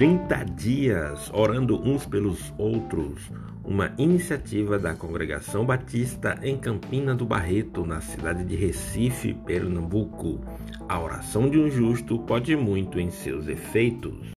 [0.00, 3.30] 30 dias orando uns pelos outros,
[3.62, 10.40] uma iniciativa da Congregação Batista em Campina do Barreto, na cidade de Recife, Pernambuco.
[10.88, 14.30] A oração de um justo pode muito em seus efeitos.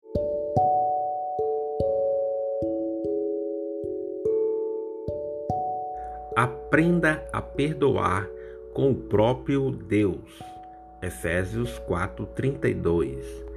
[6.35, 8.27] Aprenda a perdoar
[8.73, 10.43] com o próprio Deus.
[11.01, 13.52] Efésios 4:32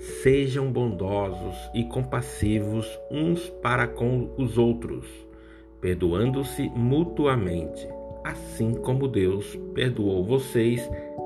[0.00, 5.06] Sejam bondosos e compassivos uns para com os outros,
[5.78, 7.86] perdoando-se mutuamente,
[8.24, 10.80] assim como Deus perdoou vocês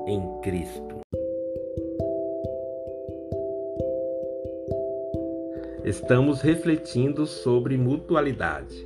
[0.05, 0.99] em Cristo.
[5.85, 8.85] Estamos refletindo sobre mutualidade.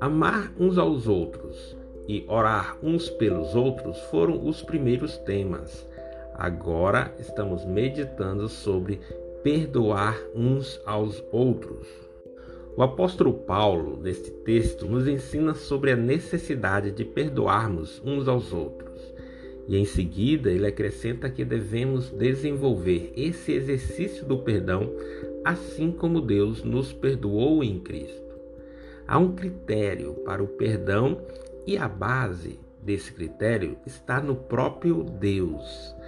[0.00, 1.76] Amar uns aos outros
[2.08, 5.88] e orar uns pelos outros foram os primeiros temas.
[6.40, 8.98] Agora estamos meditando sobre
[9.42, 11.86] perdoar uns aos outros.
[12.74, 19.02] O apóstolo Paulo, neste texto, nos ensina sobre a necessidade de perdoarmos uns aos outros.
[19.68, 24.90] E em seguida, ele acrescenta que devemos desenvolver esse exercício do perdão,
[25.44, 28.34] assim como Deus nos perdoou em Cristo.
[29.06, 31.20] Há um critério para o perdão
[31.66, 35.99] e a base desse critério está no próprio Deus.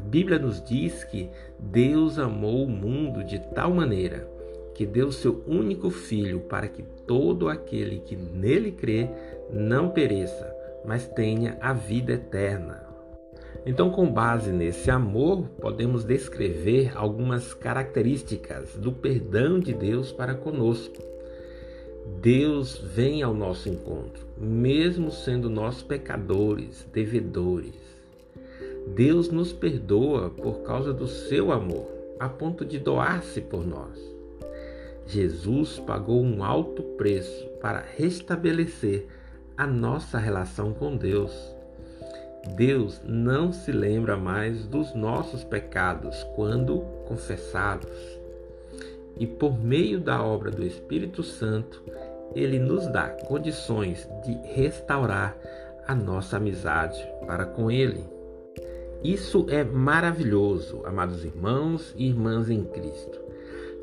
[0.00, 4.28] Bíblia nos diz que Deus amou o mundo de tal maneira
[4.74, 9.10] que deu seu único filho para que todo aquele que nele crê
[9.52, 10.56] não pereça,
[10.86, 12.82] mas tenha a vida eterna.
[13.66, 21.02] Então, com base nesse amor, podemos descrever algumas características do perdão de Deus para conosco.
[22.22, 27.99] Deus vem ao nosso encontro, mesmo sendo nós pecadores, devedores.
[28.88, 31.86] Deus nos perdoa por causa do seu amor,
[32.18, 33.98] a ponto de doar-se por nós.
[35.06, 39.06] Jesus pagou um alto preço para restabelecer
[39.56, 41.32] a nossa relação com Deus.
[42.56, 47.90] Deus não se lembra mais dos nossos pecados quando confessados.
[49.16, 51.82] E por meio da obra do Espírito Santo,
[52.34, 55.36] ele nos dá condições de restaurar
[55.86, 58.19] a nossa amizade para com ele.
[59.02, 63.18] Isso é maravilhoso, amados irmãos e irmãs em Cristo.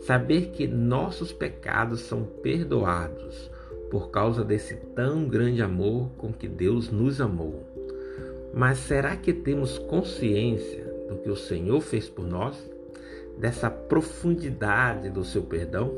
[0.01, 3.49] Saber que nossos pecados são perdoados
[3.89, 7.65] por causa desse tão grande amor com que Deus nos amou.
[8.53, 12.55] Mas será que temos consciência do que o Senhor fez por nós?
[13.39, 15.91] Dessa profundidade do seu perdão?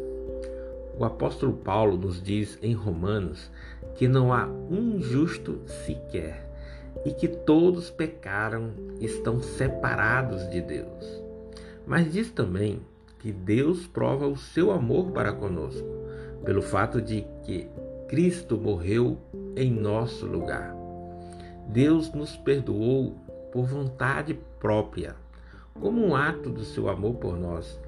[0.98, 3.52] O apóstolo Paulo nos diz em Romanos
[3.96, 6.49] que não há um justo sequer
[7.06, 11.24] e que todos pecaram, estão separados de Deus.
[11.86, 12.82] Mas diz também
[13.20, 15.88] que Deus prova o seu amor para conosco,
[16.44, 17.68] pelo fato de que
[18.08, 19.18] Cristo morreu
[19.56, 20.76] em nosso lugar.
[21.68, 23.16] Deus nos perdoou
[23.52, 25.16] por vontade própria,
[25.74, 27.80] como um ato do seu amor por nós.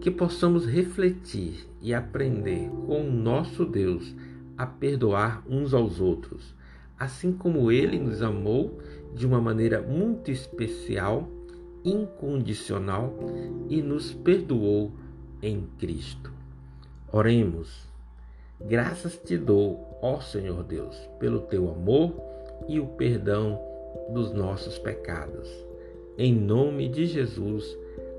[0.00, 4.14] Que possamos refletir e aprender com o nosso Deus
[4.56, 6.57] a perdoar uns aos outros
[6.98, 8.78] assim como ele nos amou
[9.14, 11.28] de uma maneira muito especial,
[11.84, 13.14] incondicional
[13.68, 14.92] e nos perdoou
[15.40, 16.32] em Cristo.
[17.12, 17.86] Oremos.
[18.60, 22.12] Graças te dou, ó Senhor Deus, pelo teu amor
[22.68, 23.60] e o perdão
[24.10, 25.48] dos nossos pecados.
[26.16, 27.78] Em nome de Jesus.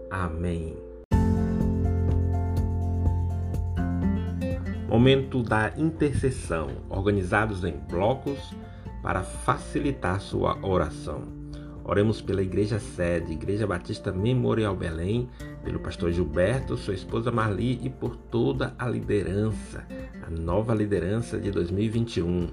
[0.09, 0.77] Amém.
[4.87, 8.39] Momento da intercessão, organizados em blocos
[9.01, 11.39] para facilitar sua oração.
[11.83, 15.27] Oremos pela Igreja Sede, Igreja Batista Memorial Belém,
[15.63, 19.83] pelo pastor Gilberto, sua esposa Marli e por toda a liderança,
[20.21, 22.47] a nova liderança de 2021.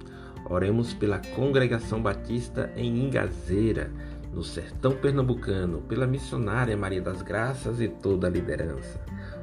[0.49, 3.91] Oremos pela Congregação Batista em Ingazeira,
[4.33, 9.01] no sertão pernambucano, pela missionária Maria das Graças e toda a liderança.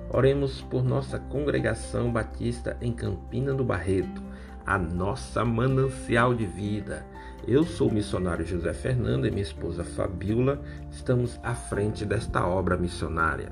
[0.10, 4.24] Oremos por nossa Congregação Batista em Campina do Barreto,
[4.66, 7.06] a nossa manancial de vida.
[7.48, 12.78] Eu sou o missionário José Fernando e minha esposa Fabiola estamos à frente desta obra
[12.78, 13.52] missionária.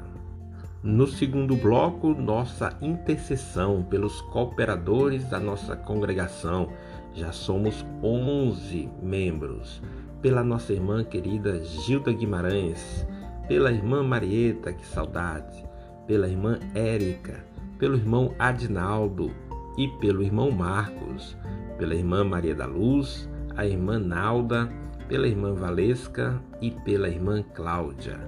[0.83, 6.69] No segundo bloco, nossa intercessão pelos cooperadores da nossa congregação.
[7.13, 9.81] Já somos 11 membros.
[10.21, 13.05] Pela nossa irmã querida Gilda Guimarães,
[13.47, 15.63] pela irmã Marieta, que saudade,
[16.07, 17.43] pela irmã Érica,
[17.77, 19.31] pelo irmão Adinaldo,
[19.77, 21.37] e pelo irmão Marcos,
[21.77, 24.69] pela irmã Maria da Luz, a irmã Nalda,
[25.07, 28.19] pela irmã Valesca e pela irmã Cláudia.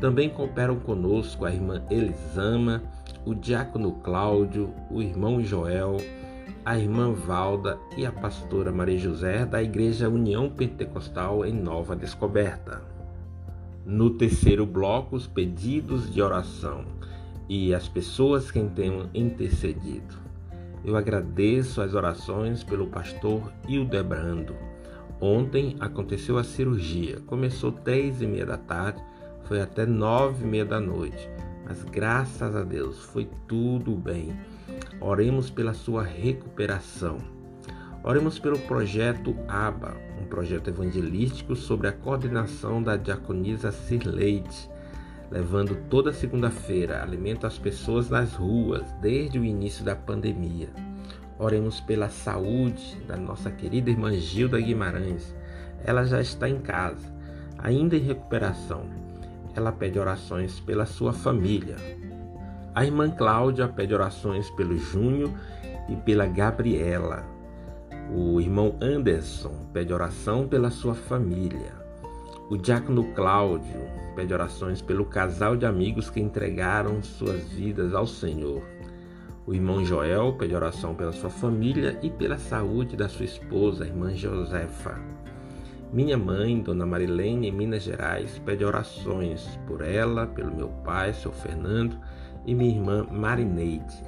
[0.00, 2.82] Também cooperam conosco a irmã Elisama,
[3.24, 5.96] o diácono Cláudio, o irmão Joel,
[6.64, 12.82] a irmã Valda e a pastora Maria José da Igreja União Pentecostal em Nova Descoberta.
[13.84, 16.84] No terceiro bloco, os pedidos de oração
[17.48, 20.23] e as pessoas que tenham intercedido.
[20.84, 24.54] Eu agradeço as orações pelo pastor Hildebrando.
[25.18, 27.20] Ontem aconteceu a cirurgia.
[27.26, 29.02] Começou dez e meia da tarde,
[29.44, 31.30] foi até nove e meia da noite.
[31.64, 34.38] Mas graças a Deus foi tudo bem.
[35.00, 37.16] Oremos pela sua recuperação.
[38.02, 44.68] Oremos pelo projeto ABA, um projeto evangelístico sobre a coordenação da diaconisa Sirleide,
[45.34, 50.68] levando toda segunda-feira alimento às pessoas nas ruas desde o início da pandemia.
[51.38, 55.34] Oremos pela saúde da nossa querida irmã Gilda Guimarães.
[55.84, 57.12] Ela já está em casa,
[57.58, 58.84] ainda em recuperação.
[59.56, 61.76] Ela pede orações pela sua família,
[62.74, 65.30] a irmã Cláudia pede orações pelo Júnior
[65.88, 67.24] e pela Gabriela.
[68.12, 71.83] O irmão Anderson pede oração pela sua família.
[72.50, 78.62] O diácono Cláudio pede orações pelo casal de amigos que entregaram suas vidas ao Senhor.
[79.46, 83.86] O irmão Joel pede oração pela sua família e pela saúde da sua esposa, a
[83.86, 85.00] irmã Josefa.
[85.90, 91.32] Minha mãe, Dona Marilene, em Minas Gerais, pede orações por ela, pelo meu pai, seu
[91.32, 91.98] Fernando,
[92.44, 94.02] e minha irmã Marineide.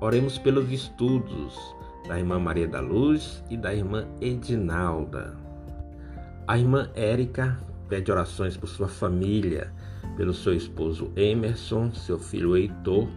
[0.00, 1.56] Oremos pelos estudos
[2.08, 5.43] da irmã Maria da Luz e da irmã Edinalda.
[6.46, 7.58] A irmã Érica
[7.88, 9.72] pede orações por sua família,
[10.14, 13.08] pelo seu esposo Emerson, seu filho Heitor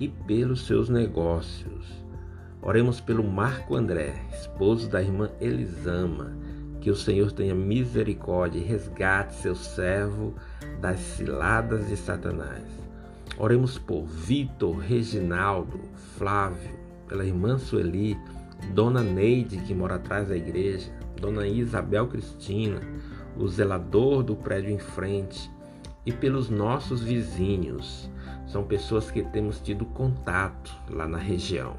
[0.00, 1.86] e pelos seus negócios.
[2.60, 6.36] Oremos pelo Marco André, esposo da irmã Elisama,
[6.80, 10.34] que o Senhor tenha misericórdia e resgate seu servo
[10.80, 12.64] das ciladas de Satanás.
[13.38, 15.80] Oremos por Vitor, Reginaldo,
[16.18, 18.18] Flávio, pela irmã Sueli,
[18.74, 20.90] Dona Neide, que mora atrás da igreja,
[21.20, 22.80] Dona Isabel Cristina,
[23.36, 25.50] o zelador do prédio em frente,
[26.06, 28.10] e pelos nossos vizinhos.
[28.46, 31.76] São pessoas que temos tido contato lá na região.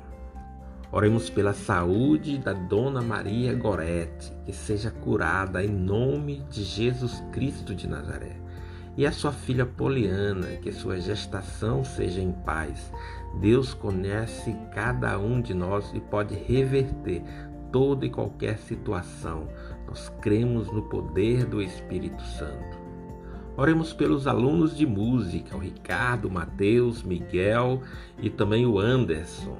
[0.91, 7.75] Oremos pela saúde da Dona Maria Gorete, que seja curada em nome de Jesus Cristo
[7.75, 8.45] de Nazaré
[8.97, 12.91] e a sua filha Poliana, que sua gestação seja em paz.
[13.41, 17.21] Deus conhece cada um de nós e pode reverter
[17.75, 19.49] toda e qualquer situação.
[19.85, 22.77] Nós cremos no poder do Espírito Santo.
[23.57, 27.81] Oremos pelos alunos de música, o Ricardo, o Mateus, Miguel
[28.17, 29.57] e também o Anderson.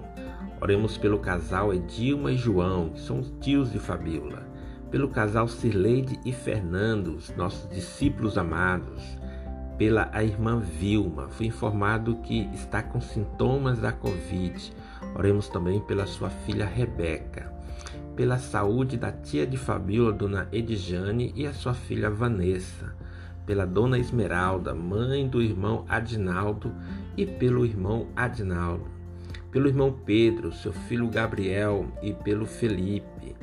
[0.61, 4.47] Oremos pelo casal Edilma e João, que são tios de Fabíola.
[4.89, 9.03] Pelo casal Cirleide e Fernando, nossos discípulos amados
[9.77, 11.27] pela a irmã Vilma.
[11.27, 14.71] Fui informado que está com sintomas da Covid.
[15.15, 17.54] Oremos também pela sua filha Rebeca.
[18.15, 22.95] Pela saúde da tia de Fabíola, dona Edjane, e a sua filha Vanessa.
[23.45, 26.73] Pela dona Esmeralda, mãe do irmão Adinaldo,
[27.17, 28.85] e pelo irmão Adinaldo.
[29.51, 33.35] Pelo irmão Pedro, seu filho Gabriel, e pelo Felipe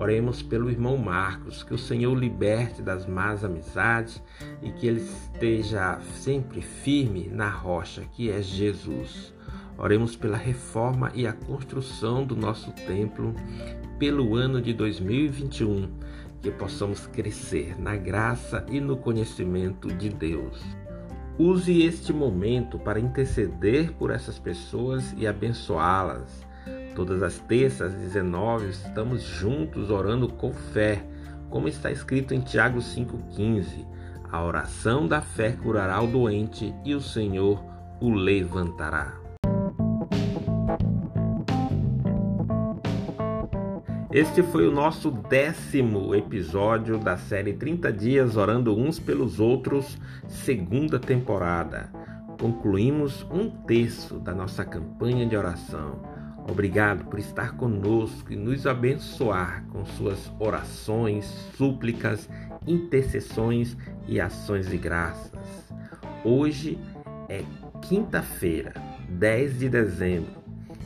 [0.00, 4.22] Oremos pelo irmão Marcos, que o Senhor liberte das más amizades
[4.62, 9.34] e que ele esteja sempre firme na rocha que é Jesus.
[9.80, 13.34] Oremos pela reforma e a construção do nosso templo
[13.98, 15.88] pelo ano de 2021,
[16.40, 20.62] que possamos crescer na graça e no conhecimento de Deus.
[21.38, 26.48] Use este momento para interceder por essas pessoas e abençoá-las
[26.94, 31.04] Todas as terças, às 19, estamos juntos orando com fé,
[31.48, 33.86] como está escrito em Tiago 5,15.
[34.30, 37.64] A oração da fé curará o doente e o Senhor
[38.00, 39.19] o levantará.
[44.12, 50.98] Este foi o nosso décimo episódio da série 30 Dias Orando Uns pelos Outros, segunda
[50.98, 51.92] temporada.
[52.40, 56.02] Concluímos um terço da nossa campanha de oração.
[56.48, 61.26] Obrigado por estar conosco e nos abençoar com suas orações,
[61.56, 62.28] súplicas,
[62.66, 63.76] intercessões
[64.08, 65.70] e ações de graças.
[66.24, 66.76] Hoje
[67.28, 67.44] é
[67.80, 68.74] quinta-feira,
[69.08, 70.39] 10 de dezembro.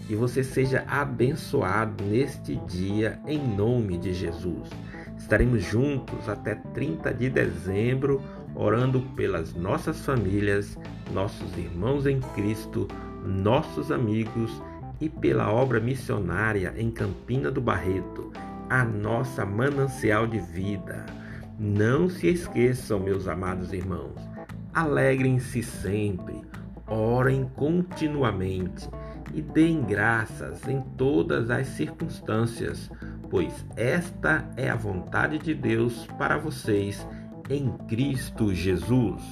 [0.06, 4.68] Que você seja abençoado neste dia em nome de Jesus.
[5.16, 8.20] Estaremos juntos até 30 de dezembro,
[8.54, 10.78] orando pelas nossas famílias,
[11.12, 12.87] nossos irmãos em Cristo,
[13.25, 14.62] nossos amigos
[15.00, 18.30] e pela obra missionária em Campina do Barreto,
[18.68, 21.06] a nossa manancial de vida.
[21.58, 24.20] Não se esqueçam, meus amados irmãos,
[24.75, 26.42] alegrem-se sempre,
[26.87, 28.87] orem continuamente
[29.34, 32.90] e deem graças em todas as circunstâncias,
[33.28, 37.06] pois esta é a vontade de Deus para vocês
[37.50, 39.22] em Cristo Jesus.